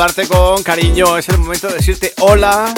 [0.00, 2.72] saludarte con cariño, es el momento de decirte hola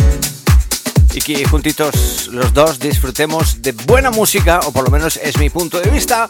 [1.15, 5.49] y que juntitos los dos disfrutemos de buena música, o por lo menos es mi
[5.49, 6.29] punto de vista,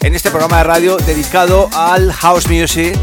[0.00, 2.98] en este programa de radio dedicado al house music,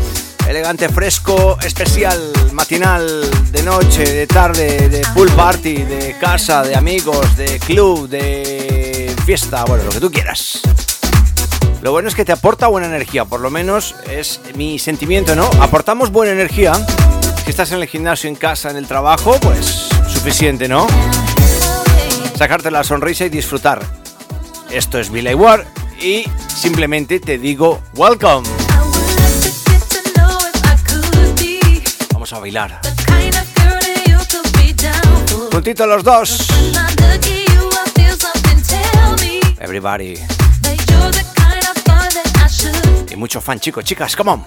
[0.49, 2.19] elegante, fresco, especial,
[2.51, 9.15] matinal, de noche, de tarde, de pool party, de casa, de amigos, de club, de
[9.25, 10.61] fiesta, bueno, lo que tú quieras.
[11.81, 15.49] Lo bueno es que te aporta buena energía, por lo menos es mi sentimiento, ¿no?
[15.61, 16.73] Aportamos buena energía.
[17.49, 20.85] Si estás en el gimnasio, en casa, en el trabajo, pues suficiente, ¿no?
[22.37, 23.83] Sacarte la sonrisa y disfrutar.
[24.69, 25.65] Esto es Billy Ward
[25.99, 28.47] y simplemente te digo welcome.
[32.13, 32.81] Vamos a bailar.
[35.51, 36.47] Juntito los dos.
[39.59, 40.13] Everybody.
[43.09, 44.45] Y mucho fan, chicos, chicas, come on.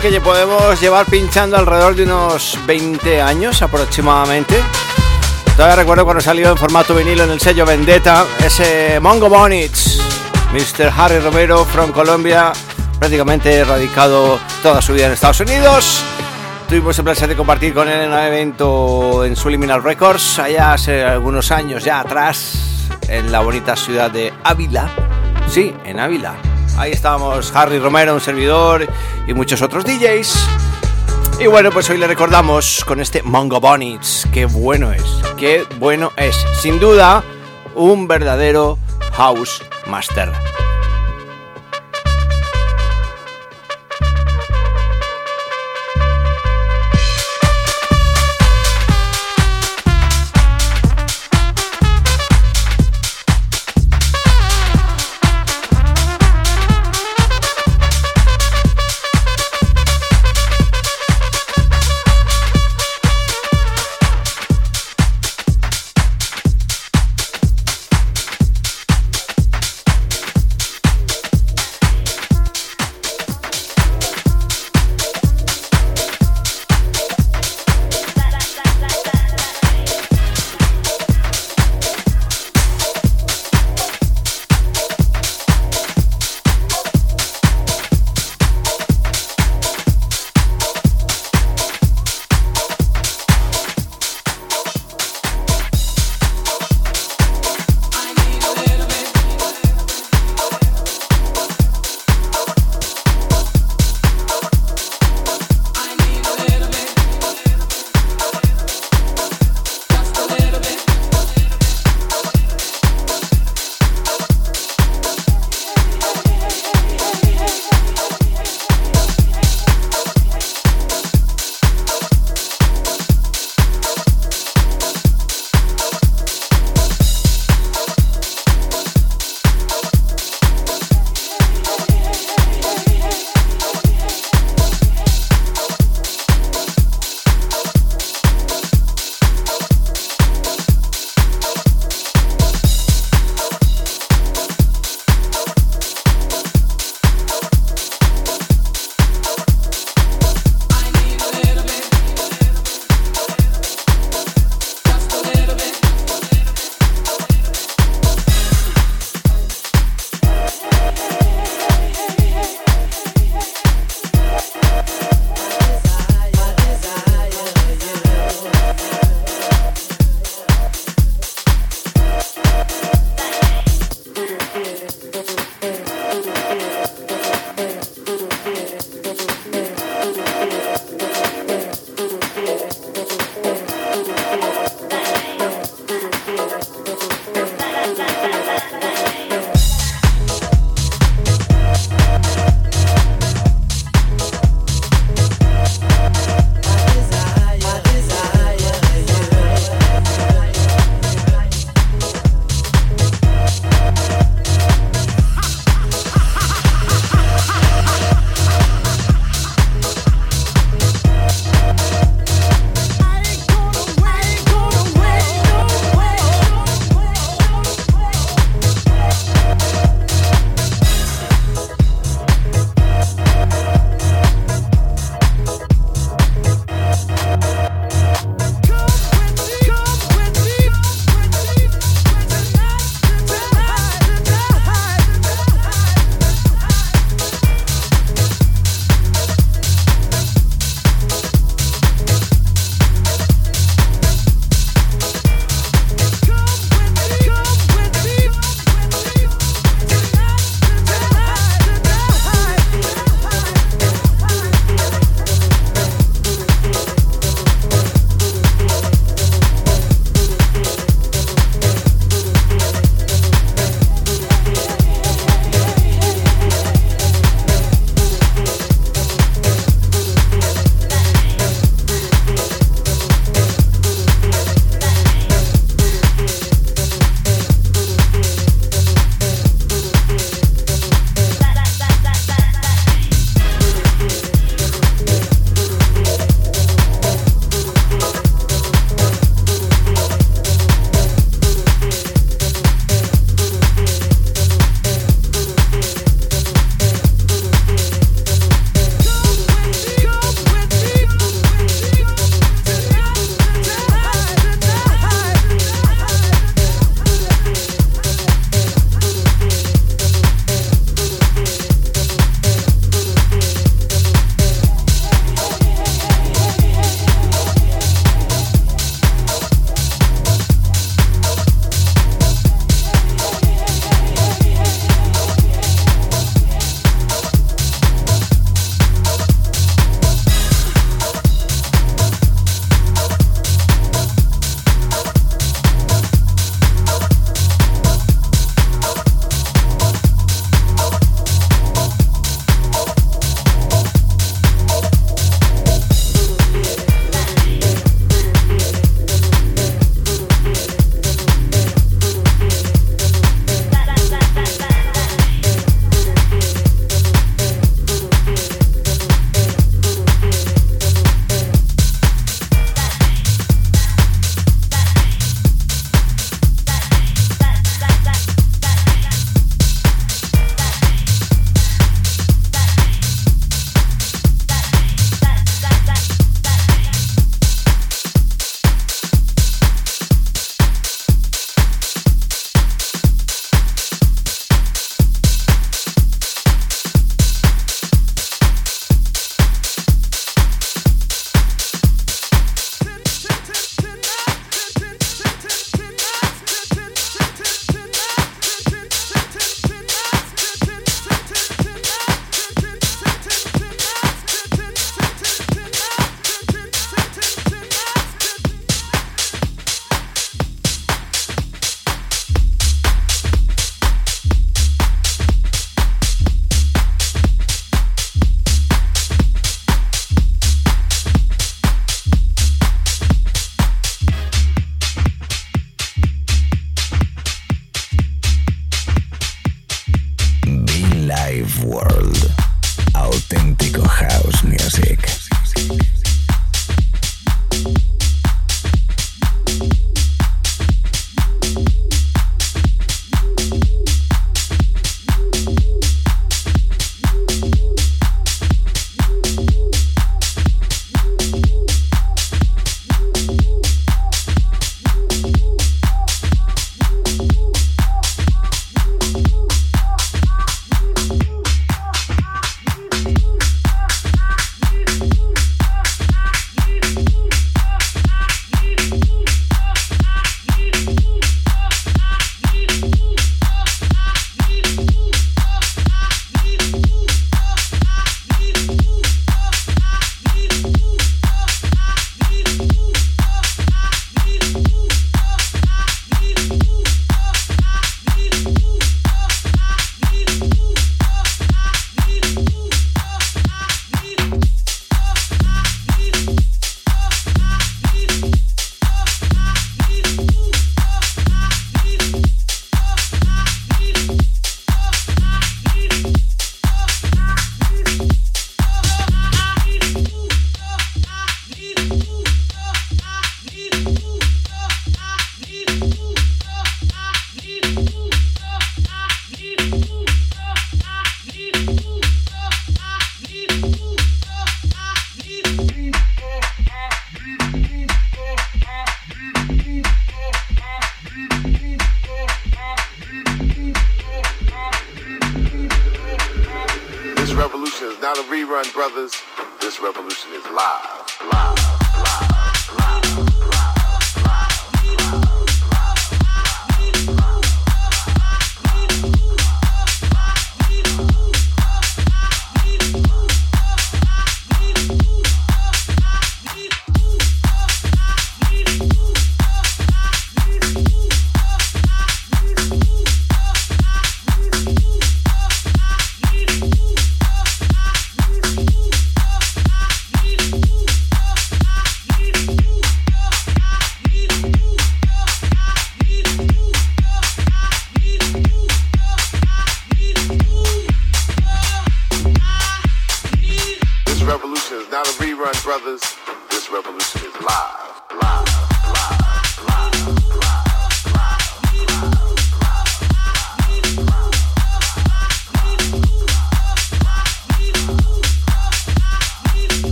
[0.00, 4.58] Que podemos llevar pinchando alrededor de unos 20 años aproximadamente.
[5.54, 10.00] Todavía recuerdo cuando salió en formato vinilo en el sello Vendetta, ese Mongo Bonits,
[10.52, 10.90] Mr.
[10.96, 12.52] Harry Romero from Colombia,
[12.98, 16.02] prácticamente radicado toda su vida en Estados Unidos.
[16.66, 21.04] Tuvimos el placer de compartir con él en un evento en Subliminal Records, allá hace
[21.04, 24.88] algunos años ya atrás, en la bonita ciudad de Ávila.
[25.46, 26.36] Sí, en Ávila.
[26.78, 28.86] Ahí estábamos Harry Romero, un servidor
[29.30, 30.48] y muchos otros DJs.
[31.38, 34.26] Y bueno, pues hoy le recordamos con este Mongo Bonnets.
[34.32, 35.04] Qué bueno es,
[35.38, 36.36] qué bueno es.
[36.60, 37.22] Sin duda,
[37.76, 38.78] un verdadero
[39.12, 40.32] house master.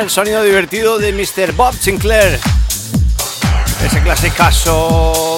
[0.00, 1.52] El sonido divertido de Mr.
[1.52, 2.38] Bob Sinclair.
[3.84, 5.36] Ese clasicazo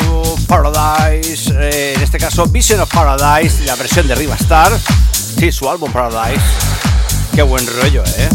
[0.48, 4.72] Paradise, eh, en este caso Vision of Paradise, la versión de Riva Star.
[5.12, 6.42] Sí, su álbum Paradise.
[7.34, 8.28] Qué buen rollo, ¿eh?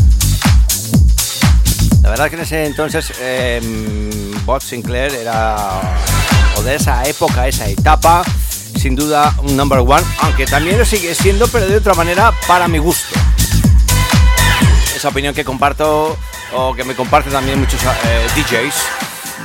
[2.03, 5.81] La verdad que en ese entonces em, Bob Sinclair era,
[6.57, 8.23] o de esa época, esa etapa,
[8.79, 12.67] sin duda un number one, aunque también lo sigue siendo, pero de otra manera para
[12.67, 13.22] mi gusto.
[15.03, 16.17] Esa opinión que comparto
[16.53, 18.75] o que me comparten también muchos eh, DJs.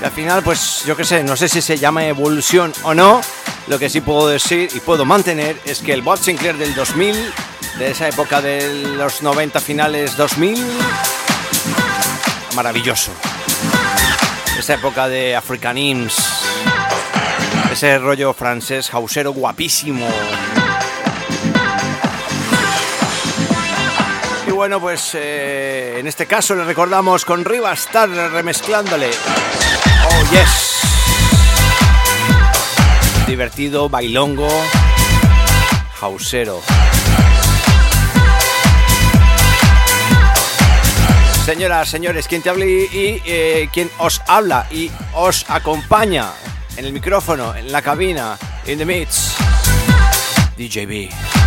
[0.01, 3.21] Y al final, pues yo qué sé, no sé si se llama evolución o no.
[3.67, 7.33] Lo que sí puedo decir y puedo mantener es que el Bob Sinclair del 2000,
[7.77, 10.65] de esa época de los 90 finales 2000,
[12.55, 13.11] maravilloso.
[14.57, 16.15] Esa época de African Hymns,
[17.73, 20.07] ese rollo francés hausero guapísimo.
[24.59, 29.09] Bueno, pues eh, en este caso le recordamos con Riva Star remezclándole.
[29.09, 30.81] Oh, yes.
[33.25, 34.49] Divertido, bailongo,
[36.01, 36.61] hausero.
[41.45, 46.33] Señoras, señores, quien te habla y, eh, os habla y os acompaña
[46.77, 49.37] en el micrófono, en la cabina, in the mix,
[50.57, 51.38] DJB.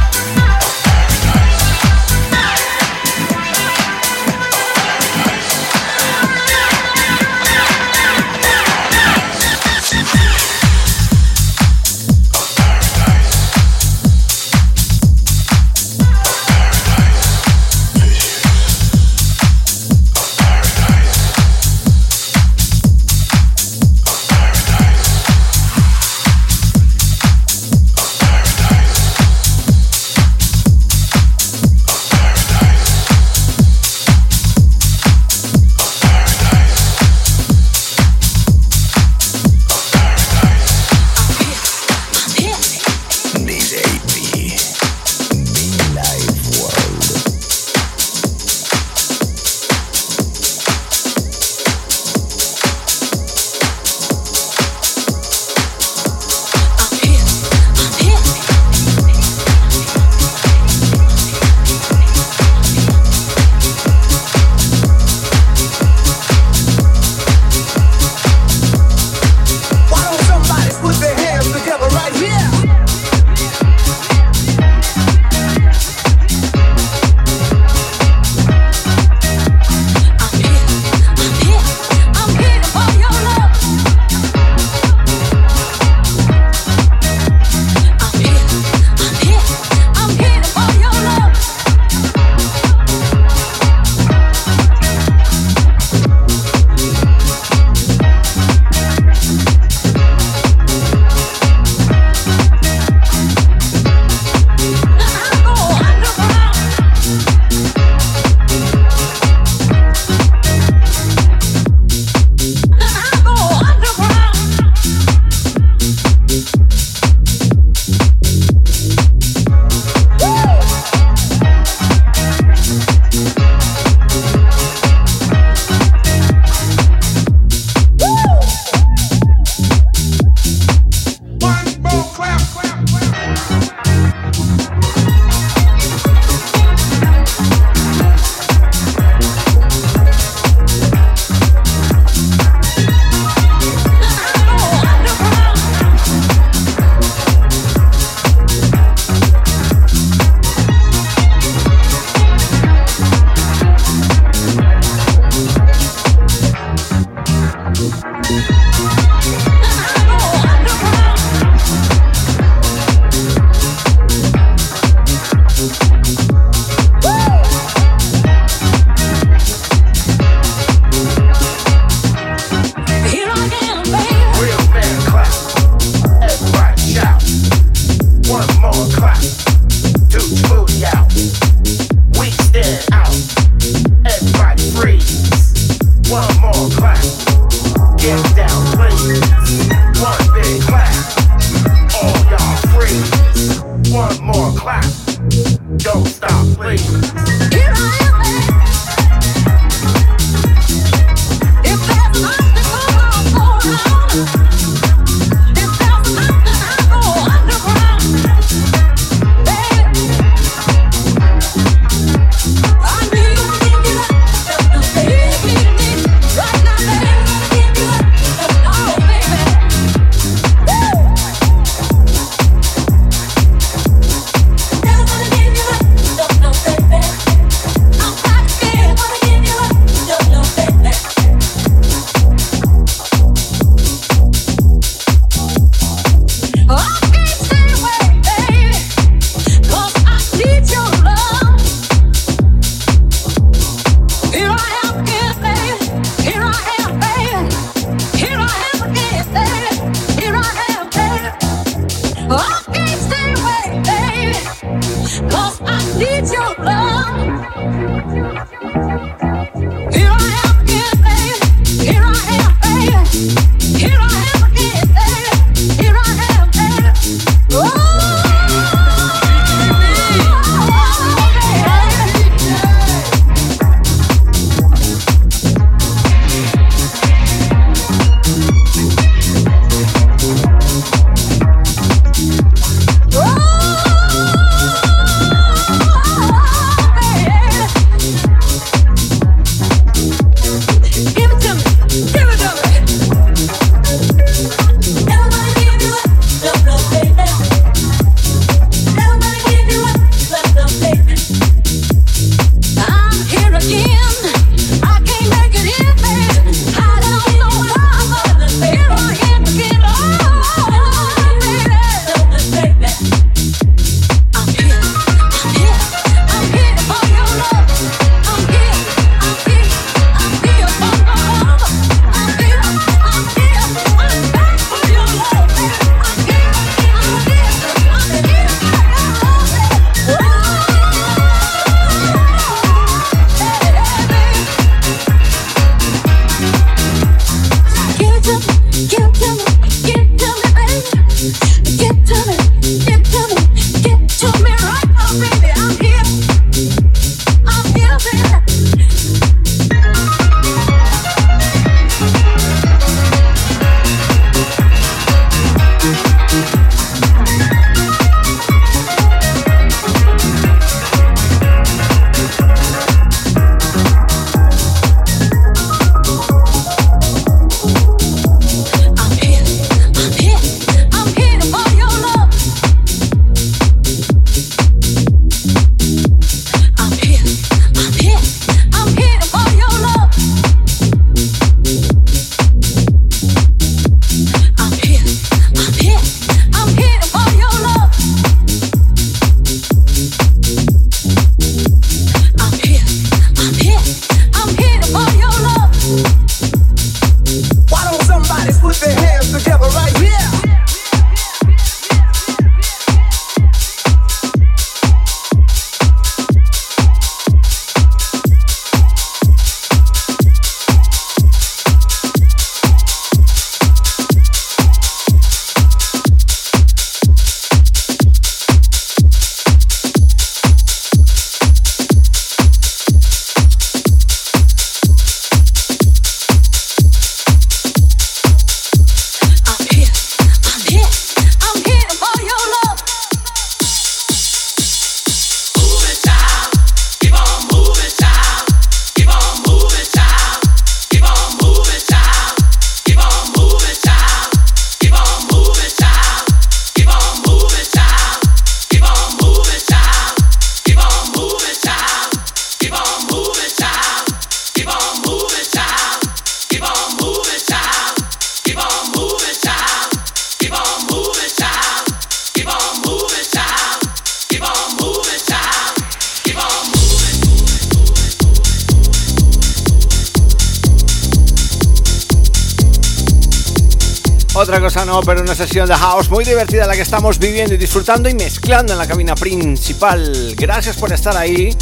[475.19, 478.79] Una sesión de house muy divertida la que estamos viviendo y disfrutando y mezclando en
[478.79, 480.33] la cabina principal.
[480.37, 481.55] Gracias por estar ahí,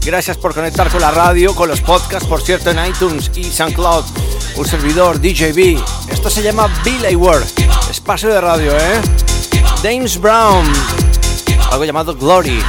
[0.00, 4.04] gracias por conectar con la radio, con los podcasts, por cierto, en iTunes y SoundCloud.
[4.56, 5.82] Un servidor, DJB.
[6.10, 7.46] Esto se llama Billy World,
[7.90, 9.00] espacio de radio, ¿eh?
[9.82, 10.64] James Brown,
[11.70, 12.62] algo llamado Glory.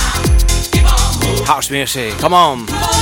[1.45, 2.94] House music, come on.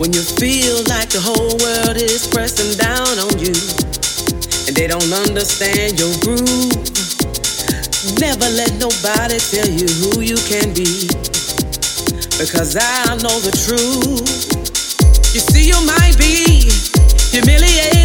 [0.00, 3.52] When you feel like the whole world is pressing down on you,
[4.66, 6.90] and they don't understand your groove,
[8.18, 11.04] Never let nobody tell you who you can be.
[12.40, 14.24] Because I know the truth.
[15.34, 16.72] You see, you might be
[17.28, 17.99] humiliated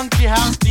[0.00, 0.69] funky house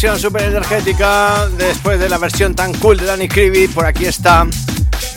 [0.00, 1.48] versión súper energética.
[1.58, 4.46] Después de la versión tan cool de Danny Creevy, por aquí está.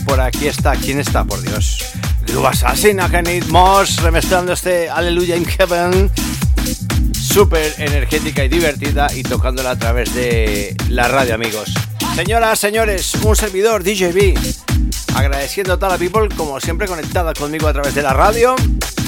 [0.04, 0.74] Por aquí está.
[0.74, 1.22] ¿Quién está?
[1.22, 1.84] Por Dios.
[2.26, 6.10] Glue Assassin, Agenit Moss, remezclando este Hallelujah in Heaven.
[7.14, 11.72] Súper energética y divertida y tocándola a través de la radio, amigos.
[12.16, 14.36] Señoras, señores, un servidor DJB.
[15.14, 18.56] Agradeciendo a toda la people, como siempre, conectada conmigo a través de la radio.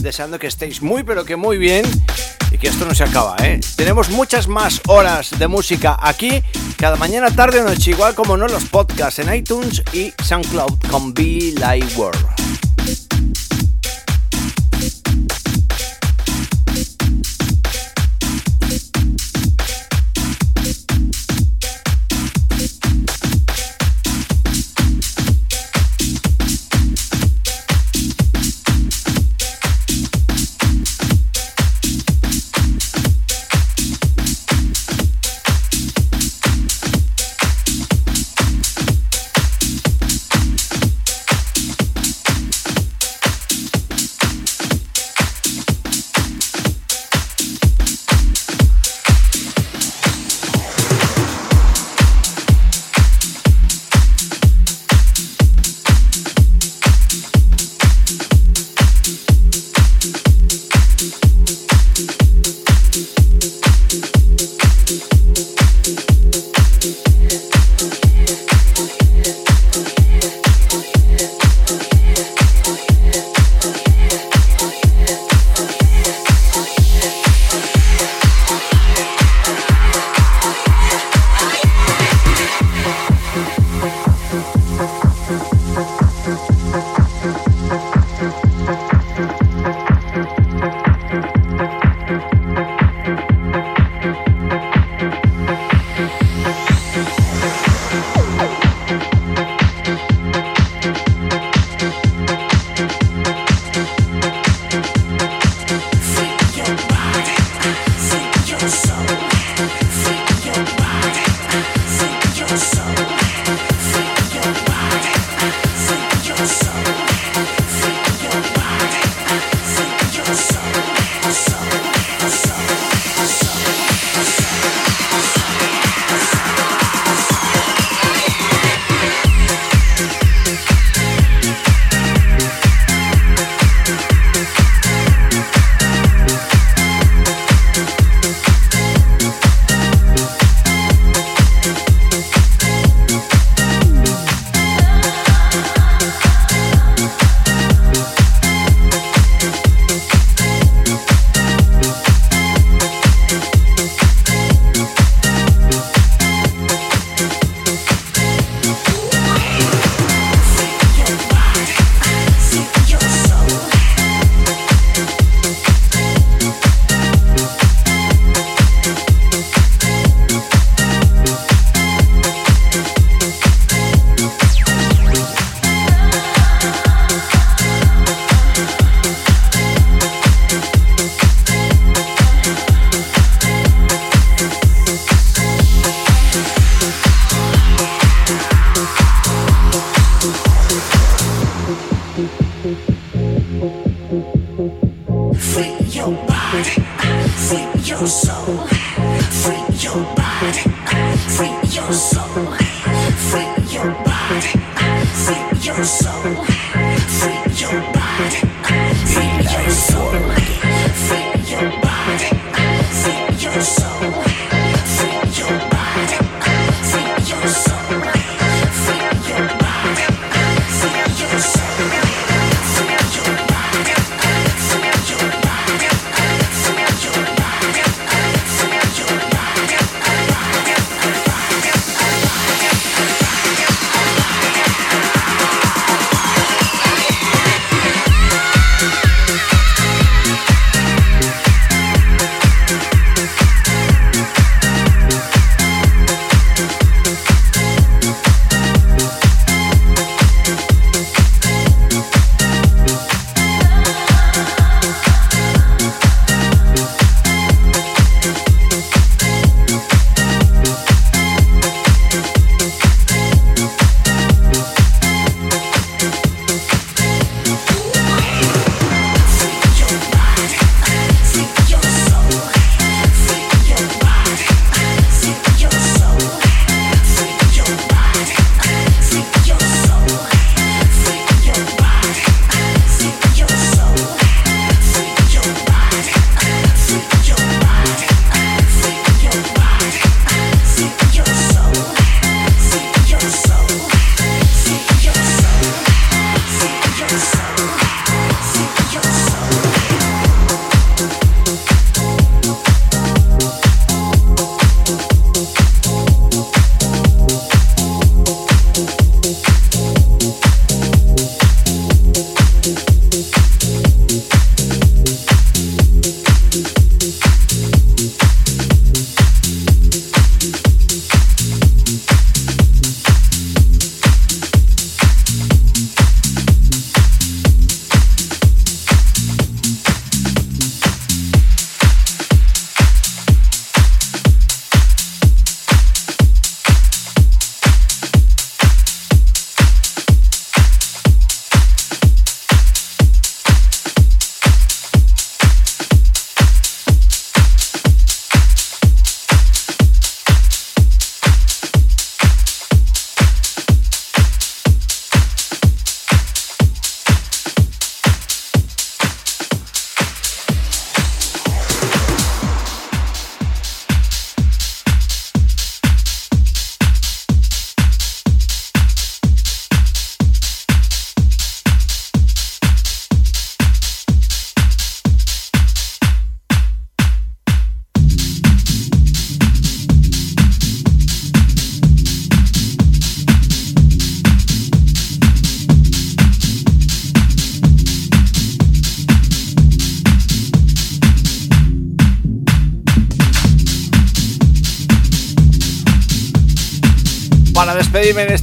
[0.00, 1.84] Deseando que estéis muy, pero que muy bien
[2.54, 3.60] y que esto no se acaba, ¿eh?
[3.74, 6.42] Tenemos muchas más horas de música aquí,
[6.76, 11.12] cada mañana, tarde o noche, igual como no los podcasts en iTunes y SoundCloud con
[11.12, 12.73] Be Live World.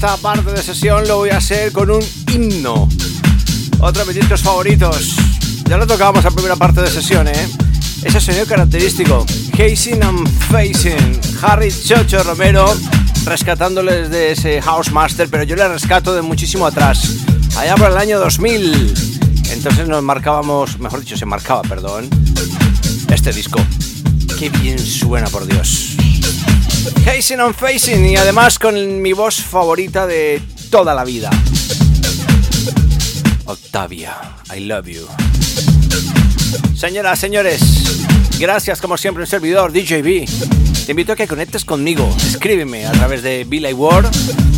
[0.03, 2.89] Esta parte de sesión lo voy a hacer con un himno.
[3.79, 5.15] Otro de mis favoritos.
[5.69, 7.47] Ya lo tocábamos la primera parte de sesión, ¿eh?
[8.03, 9.23] Ese sonido característico.
[9.53, 11.21] Hazing and Facing.
[11.43, 12.75] Harry Chocho Romero
[13.25, 17.17] rescatándoles de ese House Master, pero yo le rescato de muchísimo atrás.
[17.55, 18.93] Allá por el año 2000.
[19.51, 22.09] Entonces nos marcábamos, mejor dicho, se marcaba, perdón,
[23.13, 23.59] este disco.
[24.39, 25.90] Qué bien suena, por Dios.
[27.05, 31.29] Hazing and Facing y además con mi voz favorita de toda la vida.
[33.45, 34.15] Octavia,
[34.55, 35.07] I love you.
[36.75, 37.61] Señoras, señores,
[38.39, 40.25] gracias como siempre un servidor DJB.
[40.85, 42.07] Te invito a que conectes conmigo.
[42.25, 44.07] Escríbeme a través de Billy Ward,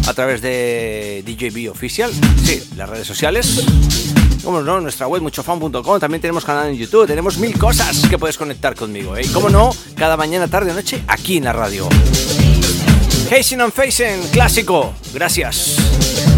[0.08, 2.12] a través de DJB Oficial,
[2.44, 3.66] sí, las redes sociales.
[4.44, 8.38] Como no, nuestra web muchofan.com, también tenemos canal en YouTube, tenemos mil cosas que puedes
[8.38, 9.16] conectar conmigo.
[9.16, 9.22] ¿eh?
[9.24, 11.88] Y como no, cada mañana, tarde o noche, aquí en la radio.
[13.30, 14.94] Hazing on Facing, clásico.
[15.14, 16.33] Gracias.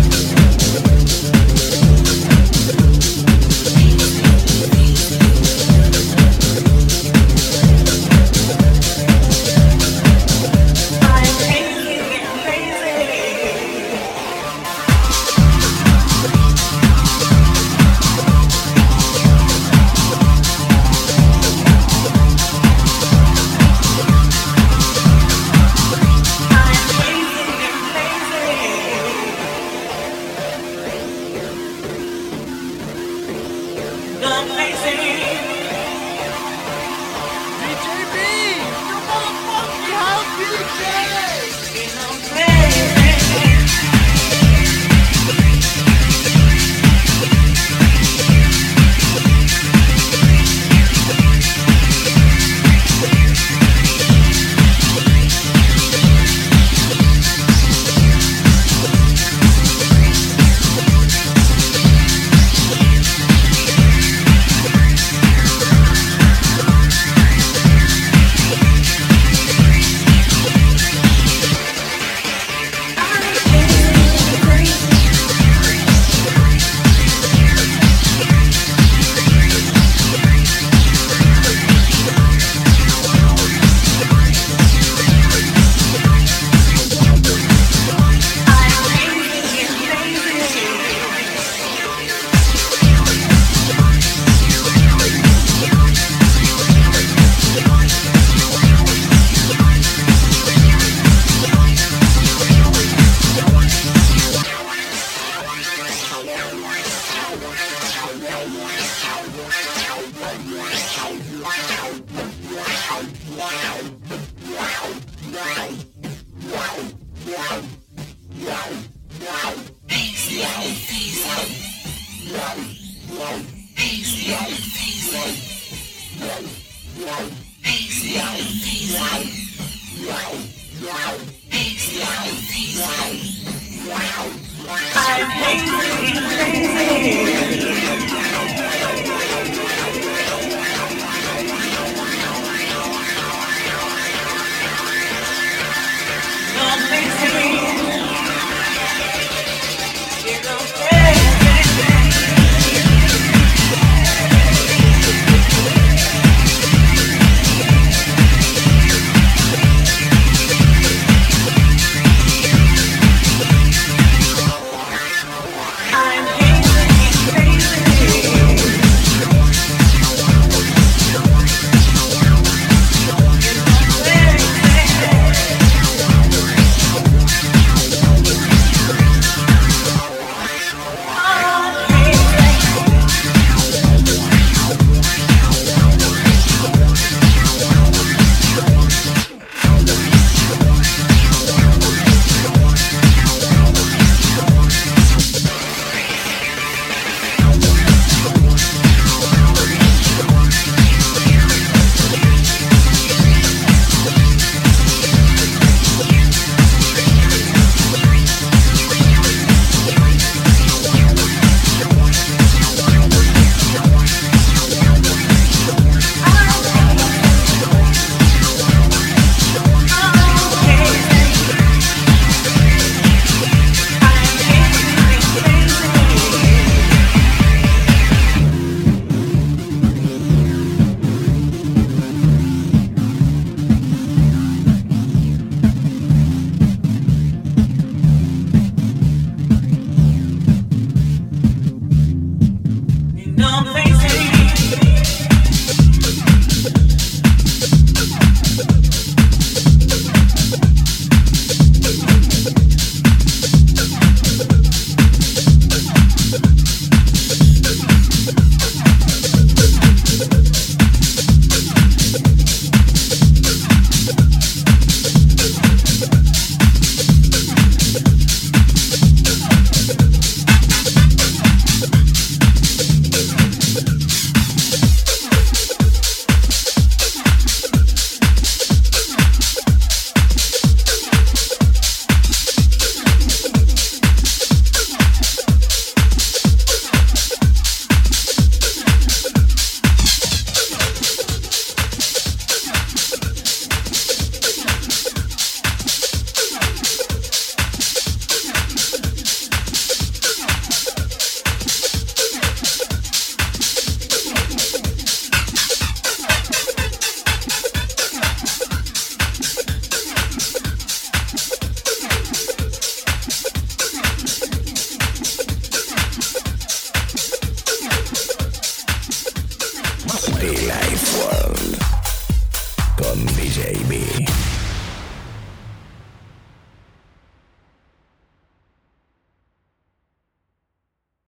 [133.88, 134.45] Wow.
[134.68, 135.76] I'm hazy.